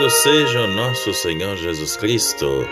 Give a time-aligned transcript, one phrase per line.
[0.00, 2.66] Louvado seja o nosso Senhor Jesus Cristo,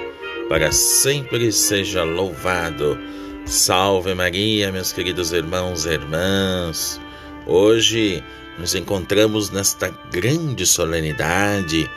[0.48, 2.98] para sempre seja louvado.
[3.44, 6.98] Salve Maria, meus queridos irmãos e irmãs.
[7.46, 8.24] Hoje
[8.58, 11.90] nos encontramos nesta grande solenidade,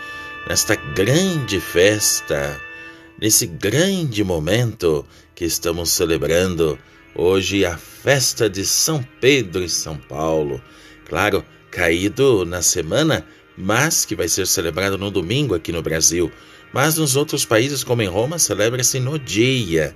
[0.50, 2.60] nesta grande festa,
[3.18, 6.78] nesse grande momento que estamos celebrando
[7.16, 10.62] hoje a festa de São Pedro e São Paulo.
[11.08, 13.26] Claro, caído na semana
[13.58, 16.32] mas que vai ser celebrado no domingo aqui no Brasil.
[16.74, 19.96] Mas nos outros países, como em Roma, celebra-se no dia.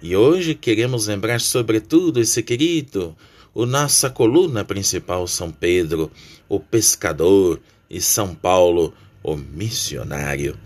[0.00, 3.16] E hoje queremos lembrar sobretudo esse querido,
[3.54, 6.10] o nossa coluna principal, São Pedro,
[6.48, 7.60] o pescador,
[7.92, 10.56] e São Paulo, o missionário.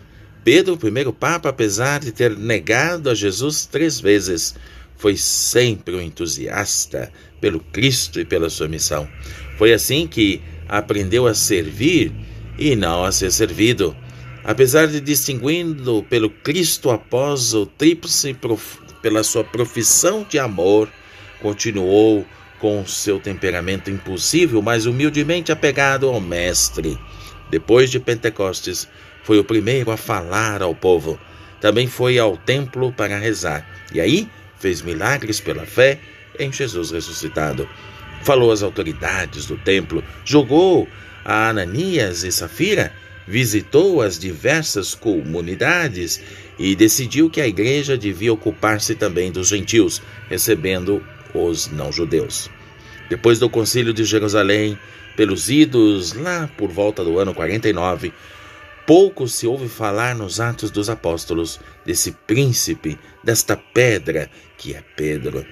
[0.44, 4.54] Pedro, o primeiro Papa, apesar de ter negado a Jesus três vezes,
[4.96, 9.08] foi sempre um entusiasta pelo Cristo e pela sua missão.
[9.58, 12.12] Foi assim que aprendeu a servir
[12.58, 13.96] e não a ser servido.
[14.44, 18.36] Apesar de distinguindo pelo Cristo após o tríplice
[19.02, 20.88] pela sua profissão de amor,
[21.40, 22.24] continuou
[22.58, 26.98] com seu temperamento impulsivo, mas humildemente apegado ao Mestre.
[27.50, 28.88] Depois de Pentecostes,
[29.22, 31.18] foi o primeiro a falar ao povo.
[31.60, 33.66] Também foi ao templo para rezar.
[33.92, 35.98] E aí fez milagres pela fé
[36.38, 37.68] em Jesus ressuscitado.
[38.22, 40.88] Falou às autoridades do templo, jogou
[41.26, 42.92] a Ananias e Safira,
[43.26, 46.22] visitou as diversas comunidades
[46.56, 51.04] e decidiu que a igreja devia ocupar-se também dos gentios, recebendo
[51.34, 52.48] os não-judeus.
[53.10, 54.78] Depois do concílio de Jerusalém,
[55.16, 58.12] pelos idos lá por volta do ano 49,
[58.86, 65.44] pouco se ouve falar nos Atos dos Apóstolos desse príncipe, desta pedra que é Pedro.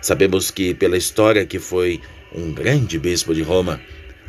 [0.00, 2.00] Sabemos que, pela história que foi
[2.34, 3.80] um grande bispo de Roma,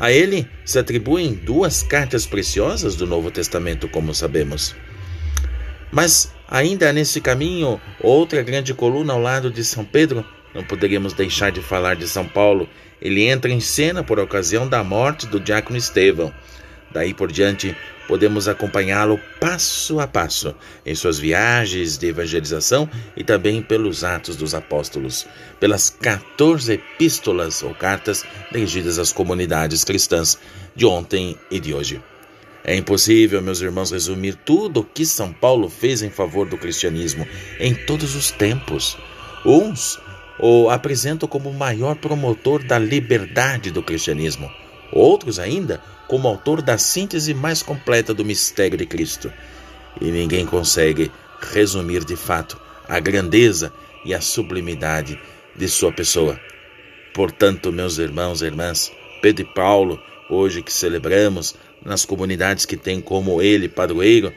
[0.01, 4.75] a ele se atribuem duas cartas preciosas do Novo Testamento, como sabemos.
[5.91, 10.25] Mas ainda nesse caminho, outra grande coluna ao lado de São Pedro,
[10.55, 12.67] não poderíamos deixar de falar de São Paulo.
[12.99, 16.33] Ele entra em cena por ocasião da morte do diácono Estevão.
[16.93, 17.75] Daí por diante,
[18.07, 20.53] podemos acompanhá-lo passo a passo
[20.85, 25.25] em suas viagens de evangelização e também pelos Atos dos Apóstolos,
[25.59, 30.37] pelas 14 epístolas ou cartas dirigidas às comunidades cristãs
[30.75, 32.01] de ontem e de hoje.
[32.63, 37.27] É impossível, meus irmãos, resumir tudo o que São Paulo fez em favor do cristianismo
[37.59, 38.97] em todos os tempos.
[39.43, 39.99] Uns
[40.37, 44.51] o apresentam como o maior promotor da liberdade do cristianismo,
[44.91, 49.31] outros ainda como autor da síntese mais completa do mistério de Cristo.
[49.99, 51.11] E ninguém consegue
[51.53, 53.71] resumir de fato a grandeza
[54.03, 55.19] e a sublimidade
[55.55, 56.39] de sua pessoa.
[57.13, 58.91] Portanto, meus irmãos e irmãs,
[59.21, 64.33] Pedro e Paulo, hoje que celebramos nas comunidades que têm como ele padroeiro,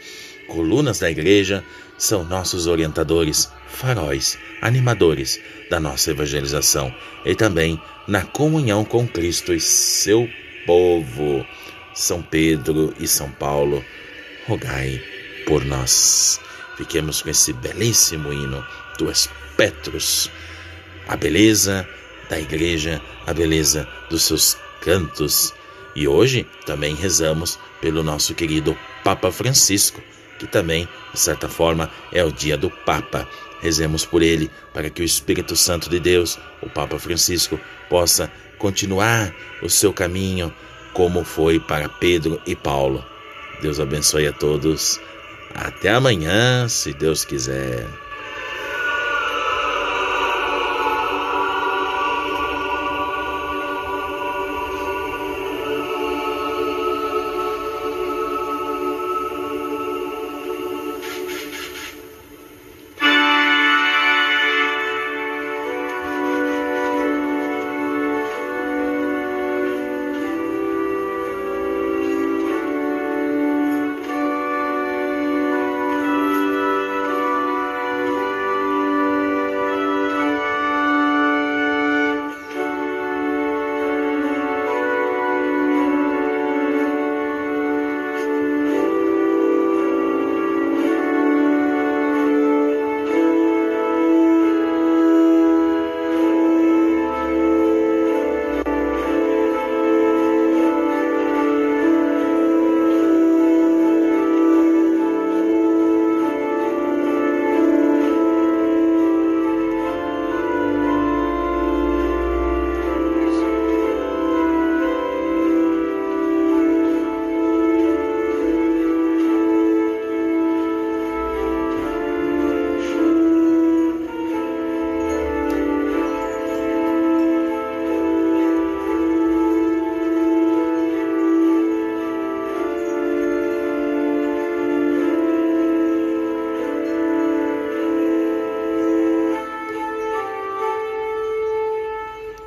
[0.48, 1.64] colunas da igreja,
[1.96, 6.94] são nossos orientadores, faróis, animadores da nossa evangelização
[7.24, 10.28] e também na comunhão com Cristo e seu
[10.66, 11.46] povo.
[11.94, 13.84] São Pedro e São Paulo,
[14.48, 15.00] rogai
[15.46, 16.40] por nós.
[16.76, 18.66] Fiquemos com esse belíssimo hino
[18.98, 20.28] do Espetros,
[21.06, 21.88] a beleza
[22.28, 25.54] da igreja, a beleza dos seus cantos.
[25.94, 30.02] E hoje também rezamos pelo nosso querido Papa Francisco,
[30.44, 33.26] que também, de certa forma, é o dia do Papa.
[33.60, 39.34] Rezemos por ele, para que o Espírito Santo de Deus, o Papa Francisco, possa continuar
[39.62, 40.52] o seu caminho
[40.92, 43.04] como foi para Pedro e Paulo.
[43.62, 45.00] Deus abençoe a todos.
[45.54, 48.03] Até amanhã, se Deus quiser.